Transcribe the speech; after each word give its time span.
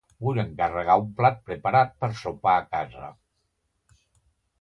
Vull 0.25 0.37
encarregar 0.43 0.95
un 1.01 1.11
plat 1.19 1.37
preparat 1.49 1.93
per 2.05 2.09
sopar 2.21 2.55
a 2.61 2.65
casa. 2.87 3.11